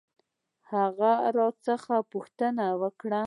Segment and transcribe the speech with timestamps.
[0.71, 3.11] هغه راڅخه پوښتنه وکړ.